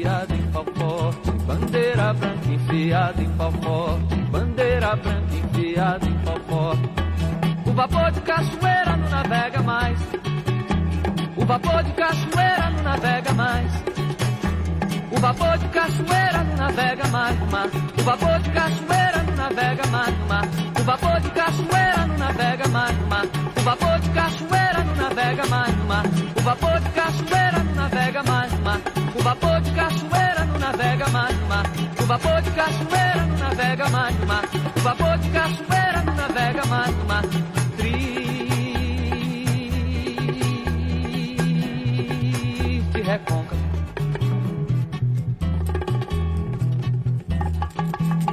enfiada 0.00 0.34
em 0.34 0.42
pau 0.50 0.64
forte. 0.64 1.30
Bandeira 1.46 2.12
branca 2.14 2.48
enfiada 2.48 3.22
em 3.22 3.30
pau 3.36 3.52
forte, 3.52 4.14
bandeira 4.30 4.96
branca 4.96 5.34
enfiada 5.34 6.06
em 6.06 6.18
pau 6.24 6.40
forte. 6.48 6.90
O 7.66 7.72
vapor 7.72 8.10
de 8.12 8.20
cachoeira 8.22 8.96
não 8.96 9.10
navega 9.10 9.62
mais. 9.62 9.98
O 11.36 11.44
vapor 11.44 11.82
de 11.82 11.92
cachoeira 11.92 12.70
não 12.70 12.82
navega 12.82 13.32
mais. 13.34 13.72
O 15.12 15.20
vapor 15.20 15.58
de 15.58 15.68
cachoeira 15.68 16.44
não 16.44 16.56
navega 16.56 17.08
mais 17.08 17.38
no 17.38 17.46
mar. 17.46 17.68
O 17.98 18.02
vapor 18.02 18.38
de 18.40 18.50
cachoeira 18.50 19.22
não 19.22 19.36
navega 19.36 19.86
mais 19.88 20.18
no 20.18 20.26
mar. 20.26 20.44
O 20.80 20.82
vapor 20.82 21.20
de 21.20 21.30
cachoeira 21.30 22.06
não 22.06 22.16
navega 22.16 22.68
mais 22.68 22.96
no 22.96 23.06
mar. 23.06 23.24
O 23.58 23.60
vapor 23.62 24.00
de 24.00 24.08
cachoeira 24.10 24.84
não 24.84 24.96
navega 24.96 25.46
mais 25.46 25.76
no 25.76 25.84
mar. 25.84 26.04
O 26.36 26.40
vapor 26.40 26.80
de 26.80 26.88
cachoeira 26.90 27.58
não 27.64 27.74
navega 27.74 28.22
mais 28.22 28.52
no 28.52 28.62
mar. 28.62 28.80
O 29.14 29.22
vapor 29.22 29.60
de 29.60 29.70
navega 30.80 31.08
mais 31.10 31.36
no 31.38 31.46
mar. 31.46 31.66
O 32.00 32.06
vapor 32.06 32.40
de 32.40 32.50
cachoeira 32.52 33.26
não 33.26 33.36
navega 33.36 33.88
mais 33.90 34.18
no 34.18 34.26
mar. 34.26 34.44
O 34.76 34.80
vapor 34.80 35.18
de 35.18 35.28
cachoeira 35.28 36.02
não 36.06 36.14
navega 36.14 36.64
mais 36.66 36.96
no 36.96 37.04
mar. 37.04 37.22
Triste 37.76 38.00
recôncavo. 43.02 43.60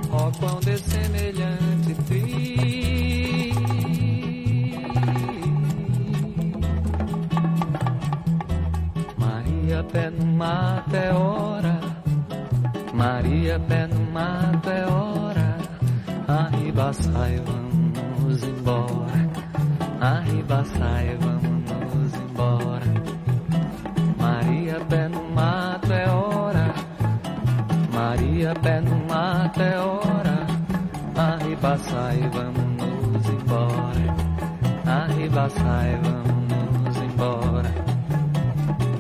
Ó, 0.10 0.32
quando 0.40 0.70
é 0.70 0.78
semelhante 0.78 1.94
tri. 2.08 3.54
Maria, 9.18 9.84
pé 9.92 10.10
no 10.12 10.26
mato 10.26 10.96
é 10.96 11.12
hora. 11.14 11.77
Maria, 12.98 13.60
pé 13.60 13.86
no 13.86 14.12
mato 14.12 14.70
é 14.72 14.84
hora. 14.88 15.56
Arriba, 16.28 16.92
sai, 16.92 17.40
vamos 17.46 18.44
embora. 18.44 19.30
Arriba, 20.02 20.66
sai, 20.66 21.16
vamos 21.22 22.14
embora. 22.16 22.88
Maria, 24.18 24.80
pé 24.90 25.08
no 25.10 25.22
mato 25.30 25.94
é 25.94 26.10
hora. 26.10 26.74
Maria, 27.94 28.54
pé 28.64 28.82
no 28.82 28.96
mato 29.06 29.62
é 29.62 29.78
hora. 29.78 30.48
Arriba, 31.16 31.78
sai, 31.78 32.20
vamos 32.34 33.30
embora. 33.30 34.06
Arriba, 34.88 35.50
sai, 35.52 36.00
vamos 36.02 36.98
embora. 36.98 37.72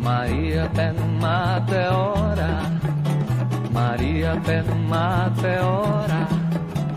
Maria, 0.04 0.70
pé 0.76 0.92
no 0.92 1.08
mato 1.20 1.74
é 1.74 1.90
hora. 1.90 2.77
Maria, 3.98 4.40
pé 4.46 4.62
no 4.62 4.76
mato 4.76 5.48
é 5.48 5.60
hora. 5.60 6.28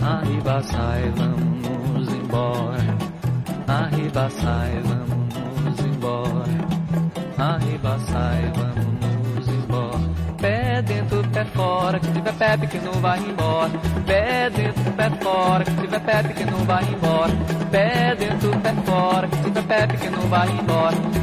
Arriba, 0.03 0.63
sai, 0.63 1.11
vamos 1.17 2.09
embora. 2.13 2.99
Arriba, 3.67 4.29
sai, 4.29 4.83
vamos 4.85 5.81
embora. 5.81 6.59
Arriba, 7.39 7.99
sai, 8.01 8.53
vamos 8.55 9.49
embora. 9.49 10.11
Pé 10.43 10.83
dentro, 10.83 11.23
pé 11.33 11.45
fora, 11.47 11.99
que 11.99 12.09
tiver 12.09 12.35
pé 12.35 12.59
pequeno 12.59 12.93
vai 13.01 13.19
embora. 13.19 13.71
Pé 14.07 14.51
dentro, 14.51 14.93
pé 14.93 15.11
fora, 15.23 15.65
que 15.65 15.71
tiver 15.71 16.01
pé 16.01 16.23
pequeno 16.23 16.57
vai 16.67 16.85
embora. 16.85 17.33
Pé 17.71 18.15
dentro, 18.15 18.51
pé 18.61 18.75
fora, 18.85 19.27
que 19.27 19.37
tiver 19.39 19.63
pé 19.63 19.87
pequeno 19.87 20.19
vai 20.29 20.51
embora. 20.51 21.20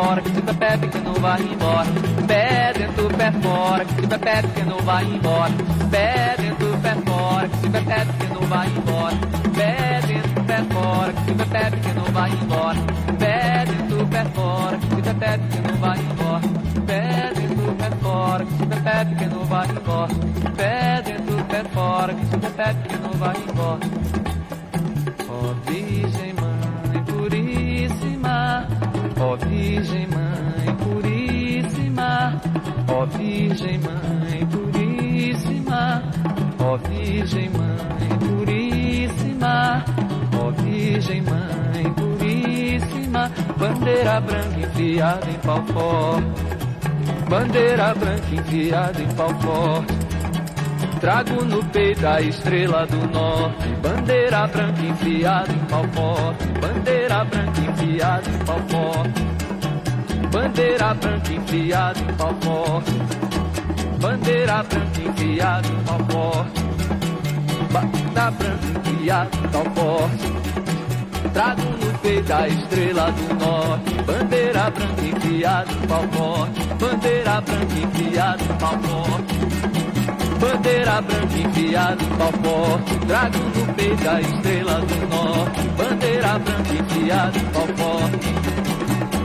Fora, 0.00 0.22
que 0.22 0.30
tiver 0.30 0.54
pé 0.54 0.78
pequeno 0.78 1.12
vai 1.14 1.42
embora. 1.42 1.90
Pé 2.28 2.72
dentro, 2.72 3.08
pé 3.08 3.32
fora, 3.42 3.84
que 3.84 3.94
tiver 3.94 4.20
pé 4.20 4.42
pequeno 4.42 4.76
vai 4.84 5.04
embora. 5.04 5.50
Pé 5.90 6.36
dentro, 6.38 6.78
pé 6.78 6.94
fora, 7.04 7.48
que 7.48 7.56
tiver 7.58 7.84
pé 7.84 8.04
pequeno 8.06 8.40
vai 8.48 8.68
embora. 8.68 9.16
Pé 9.56 10.00
dentro, 10.06 10.44
pé 10.46 10.62
fora, 10.72 11.12
que 11.12 11.24
tiver 11.24 11.48
pé 11.48 11.70
pequeno 11.70 12.04
vai 12.12 12.30
embora. 12.30 12.78
Pé 13.18 13.64
dentro, 13.66 14.06
pé 14.06 14.24
fora, 14.36 14.78
que 14.78 14.86
tiver 14.86 15.14
pé 15.16 15.38
pequeno 15.38 15.78
vai 15.80 15.98
embora. 15.98 16.40
Pé 16.86 17.32
dentro, 17.34 17.74
pé 17.74 17.90
fora, 18.00 18.44
que 18.44 18.54
tiver 18.54 18.82
pé 18.84 19.04
pequeno 19.04 19.44
vai 19.46 19.68
embora. 19.68 20.14
Pé 20.56 21.02
dentro, 21.06 21.44
pé 21.48 21.64
fora, 21.74 22.14
que 22.14 22.24
tiver 22.26 22.52
pé 22.52 22.74
pequeno 22.74 23.10
vai 23.18 23.36
embora. 23.48 24.07
Virgem 29.36 30.06
Mãe 30.08 30.74
Puríssima, 30.76 32.40
ó 32.88 33.06
Virgem 33.06 33.78
Mãe 33.78 34.46
Puríssima. 34.46 34.48
Virgem 34.48 34.48
Mãe 34.48 34.48
Puríssima, 34.48 36.02
ó 36.60 36.76
Virgem 36.78 37.50
Mãe 37.50 38.18
Puríssima, 38.18 39.84
ó 40.40 40.50
Virgem 40.62 41.22
Mãe 41.22 41.92
Puríssima, 41.94 43.30
bandeira 43.56 44.20
branca 44.20 44.60
enfiada 44.60 45.30
em 45.30 45.34
pau 45.34 45.62
forte, 45.66 47.28
bandeira 47.28 47.94
branca 47.94 48.34
enfiada 48.34 49.02
em 49.02 49.08
pau 49.14 49.30
forte. 49.40 50.07
Trago 51.00 51.44
no 51.44 51.64
peito 51.66 52.04
a 52.06 52.20
estrela 52.20 52.84
do 52.86 52.96
norte, 53.12 53.68
bandeira 53.80 54.48
branca 54.48 54.82
enfiada 54.82 55.52
em 55.52 55.58
pau 55.66 55.84
forte, 55.92 56.44
bandeira 56.60 57.24
branca 57.24 57.60
enfiada 57.60 58.28
em 58.28 58.38
pau 58.44 58.58
forte. 58.68 59.28
Bandeira 60.32 60.94
branca 60.94 61.32
enfiada 61.32 62.00
em 62.00 62.14
pau 62.16 62.34
forte, 62.40 62.92
bandeira 64.00 64.62
branca 64.64 65.00
enfiada 65.00 65.68
em 65.68 65.84
pau 65.84 65.98
forte, 66.10 66.62
bandeira 67.72 68.30
branca 68.32 68.90
enfiada 68.90 69.36
em 69.36 69.48
pau 69.48 69.64
forte. 69.74 70.28
Trago 71.32 71.62
no 71.62 71.98
peito 72.00 72.32
a 72.32 72.48
estrela 72.48 73.12
do 73.12 73.34
norte, 73.34 73.94
bandeira 74.04 74.70
branca 74.70 75.02
enfiada 75.02 75.72
em 75.72 75.86
pau 75.86 76.02
forte, 76.12 76.60
bandeira 76.74 77.40
branca 77.40 77.78
enfiada 77.78 78.42
em 78.42 78.58
pau 78.58 78.78
forte. 78.80 79.87
Bandeira 80.40 81.00
branca 81.02 81.36
enfiada 81.36 82.02
em 82.02 82.08
pau 82.16 82.32
forte, 82.32 82.98
trago 83.06 83.38
no 83.38 83.74
peito 83.74 84.08
a 84.08 84.20
estrela 84.20 84.80
do 84.80 85.08
norte. 85.08 85.68
Bandeira 85.76 86.38
branca 86.38 86.74
enfiada 86.74 87.38
em 87.38 87.44
pau 87.46 87.66
forte, 87.76 88.28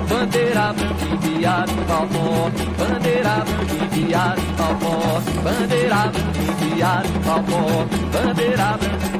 bandeira 0.09 0.73
branca 0.73 1.05
enfiada 1.13 1.71
em 1.71 1.83
pau 1.85 2.07
forte. 2.07 2.65
Bandeira 2.77 3.45
branca 3.45 3.73
enfiada 3.85 4.41
em 4.41 4.53
pau 4.55 4.75
forte, 4.79 5.31
bandeira 5.43 5.99
branca 6.11 6.41
enfiada 6.41 7.07
em 7.07 7.21
pau 7.21 7.43
forte. 7.43 7.97
Bandeira 8.13 8.77
branca, 8.77 9.13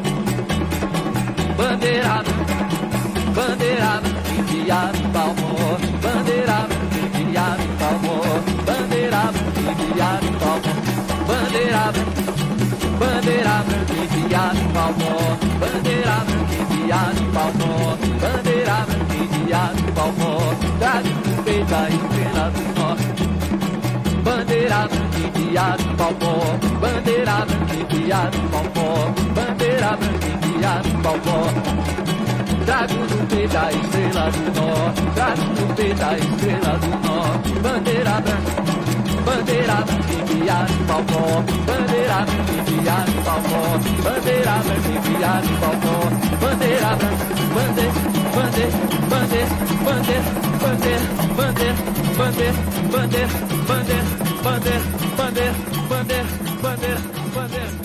bandeira 1.57 2.23
branca, 2.23 2.55
bandeira 3.35 4.01
branca 4.01 4.29
enfiada 4.39 5.02
Bandeira 13.53 13.69
branca 13.83 14.53
de 14.53 14.67
palmó, 14.73 15.37
bandeira 15.59 16.17
branca 16.25 17.13
de 17.13 17.23
palmó, 17.33 17.71
bandeira 18.19 18.77
branca 18.87 19.61
de 19.75 19.91
palmó, 19.91 20.31
trago 20.79 21.09
no 21.23 21.43
peito 21.43 21.73
e 21.73 21.93
estrela 21.93 22.45
do 22.49 22.63
norte. 22.79 23.23
Bandeira 24.23 24.81
branca 24.87 25.77
de 25.77 25.89
palmó, 25.97 26.33
bandeira 26.81 27.37
branca 27.45 27.75
de 28.31 28.39
palmó, 28.49 28.89
bandeira 29.35 29.89
branca 29.97 30.27
de 30.81 30.91
palmó. 31.03 31.39
Trago 32.65 32.95
no 32.95 33.27
peito 33.27 33.57
a 33.57 33.71
estrela 33.71 34.31
do 34.31 34.43
norte, 34.59 35.01
trago 35.13 35.43
no 35.43 35.75
peito 35.75 36.03
a 36.03 36.17
estrela 36.17 36.73
do 36.79 36.89
norte, 37.07 37.51
bandeira 37.61 38.21
branca 38.21 38.82
bandeira 39.25 39.77
em 40.69 40.85
pau 40.85 41.03
forte, 41.07 41.53
bandeira 41.67 42.19
em 42.27 43.23
pau 43.23 43.41
forte, 43.41 43.91
bandeira 44.01 44.55
forte, 44.63 44.99
bandeira 45.09 45.63
branca, 45.63 46.19
bandeira, 46.41 46.91
bandeira, 47.53 47.93
bandeira, 48.35 48.73
bandeira, 49.09 49.49
bandeira, 49.79 50.23
bandeira, 50.57 51.03
bandeira, 51.37 51.73
bandeira, 52.17 52.53
bandeira, 52.97 53.27
bandeira, 53.27 53.29
bandeira, 53.67 54.03
bandeira, 54.43 54.83
bandeira, 55.17 56.25
bandeira, 56.61 56.99
bandeira, 57.33 57.82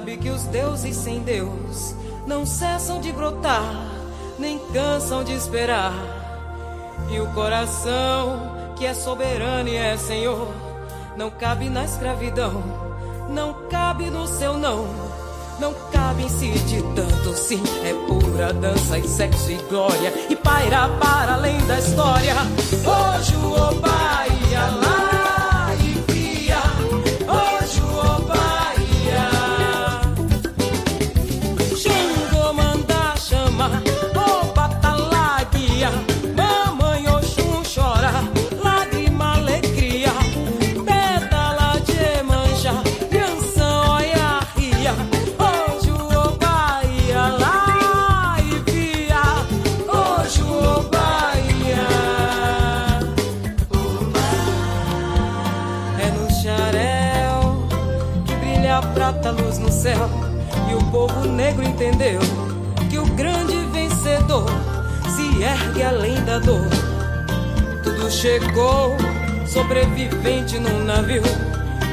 sabe 0.00 0.16
que 0.16 0.30
os 0.30 0.44
deuses 0.44 0.96
sem 0.96 1.20
Deus 1.20 1.94
não 2.26 2.46
cessam 2.46 3.02
de 3.02 3.12
brotar, 3.12 3.62
nem 4.38 4.58
cansam 4.72 5.22
de 5.22 5.34
esperar. 5.34 5.92
E 7.10 7.20
o 7.20 7.26
coração 7.34 8.72
que 8.76 8.86
é 8.86 8.94
soberano 8.94 9.68
e 9.68 9.76
é 9.76 9.98
senhor, 9.98 10.48
não 11.18 11.30
cabe 11.30 11.68
na 11.68 11.84
escravidão, 11.84 12.62
não 13.28 13.68
cabe 13.68 14.08
no 14.08 14.26
seu 14.26 14.56
não. 14.56 14.88
Não 15.58 15.74
cabe 15.92 16.22
em 16.22 16.28
si 16.30 16.50
de 16.50 16.82
tanto 16.94 17.36
sim, 17.36 17.62
é 17.84 17.92
pura 18.06 18.50
dança 18.54 18.96
e 18.96 19.06
sexo 19.06 19.50
e 19.50 19.56
glória, 19.68 20.10
e 20.30 20.34
paira 20.34 20.88
para 20.98 21.34
além 21.34 21.58
da 21.66 21.78
história. 21.78 22.34
Hoje 22.72 23.36
o 23.36 23.52
Oba 23.52 24.26
ia 24.48 24.60
lá 24.60 24.99
ergue 65.80 65.82
além 65.82 66.24
da 66.24 66.38
dor. 66.38 66.66
Tudo 67.82 68.10
chegou, 68.10 68.96
sobrevivente 69.46 70.58
num 70.58 70.84
navio. 70.84 71.22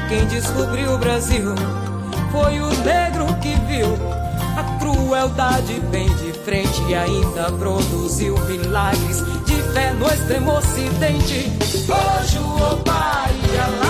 Quem 0.08 0.26
descobriu 0.26 0.94
o 0.94 0.98
Brasil 0.98 1.54
foi 2.30 2.60
o 2.60 2.68
negro 2.84 3.26
que 3.40 3.54
viu 3.66 3.98
a 4.56 4.78
crueldade 4.78 5.80
bem 5.90 6.08
de 6.16 6.32
frente 6.32 6.82
e 6.88 6.94
ainda 6.94 7.50
produziu 7.52 8.38
milagres 8.46 9.22
de 9.44 9.62
fé 9.72 9.92
no 9.92 10.06
extremo 10.06 10.52
ocidente. 10.52 11.52
Hoje 11.88 12.38
o 12.38 12.72
Oba 12.72 13.26
ia 13.52 13.87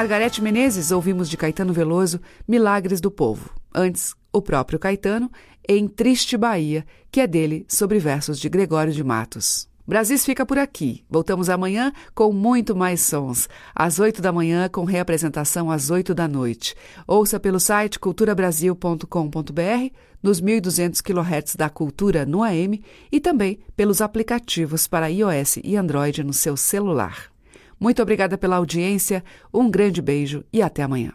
Margarete 0.00 0.42
Menezes, 0.42 0.92
ouvimos 0.92 1.28
de 1.28 1.36
Caetano 1.36 1.74
Veloso 1.74 2.22
Milagres 2.48 3.02
do 3.02 3.10
Povo. 3.10 3.50
Antes, 3.74 4.14
o 4.32 4.40
próprio 4.40 4.78
Caetano, 4.78 5.30
em 5.68 5.86
Triste 5.86 6.38
Bahia, 6.38 6.86
que 7.12 7.20
é 7.20 7.26
dele, 7.26 7.66
sobre 7.68 7.98
versos 7.98 8.40
de 8.40 8.48
Gregório 8.48 8.94
de 8.94 9.04
Matos. 9.04 9.68
Brasis 9.86 10.24
fica 10.24 10.46
por 10.46 10.56
aqui. 10.56 11.04
Voltamos 11.06 11.50
amanhã 11.50 11.92
com 12.14 12.32
muito 12.32 12.74
mais 12.74 13.02
sons. 13.02 13.46
Às 13.74 13.98
8 13.98 14.22
da 14.22 14.32
manhã, 14.32 14.70
com 14.70 14.84
reapresentação 14.84 15.70
às 15.70 15.90
8 15.90 16.14
da 16.14 16.26
noite. 16.26 16.74
Ouça 17.06 17.38
pelo 17.38 17.60
site 17.60 17.98
culturabrasil.com.br, 17.98 19.94
nos 20.22 20.40
1.200 20.40 21.02
kHz 21.02 21.56
da 21.56 21.68
Cultura 21.68 22.24
no 22.24 22.42
AM 22.42 22.82
e 23.12 23.20
também 23.20 23.60
pelos 23.76 24.00
aplicativos 24.00 24.86
para 24.86 25.10
iOS 25.10 25.58
e 25.62 25.76
Android 25.76 26.24
no 26.24 26.32
seu 26.32 26.56
celular. 26.56 27.30
Muito 27.80 28.02
obrigada 28.02 28.36
pela 28.36 28.56
audiência, 28.56 29.24
um 29.52 29.70
grande 29.70 30.02
beijo 30.02 30.44
e 30.52 30.60
até 30.60 30.82
amanhã. 30.82 31.14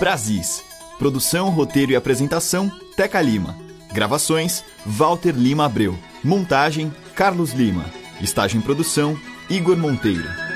Brasis. 0.00 0.64
Produção, 0.98 1.48
roteiro 1.50 1.92
e 1.92 1.96
apresentação, 1.96 2.68
Teca 2.96 3.20
Lima. 3.20 3.56
Gravações, 3.92 4.64
Walter 4.84 5.32
Lima 5.32 5.64
Abreu. 5.64 5.96
Montagem, 6.24 6.92
Carlos 7.14 7.52
Lima. 7.52 7.84
Estágio 8.20 8.58
em 8.58 8.60
produção, 8.60 9.16
Igor 9.48 9.76
Monteiro. 9.76 10.51